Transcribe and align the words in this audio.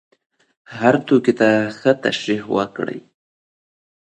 هر 0.77 0.95
توکي 1.07 1.33
ته 1.39 1.49
ښه 1.77 1.91
تشریح 2.05 2.41
وکړه. 2.55 2.97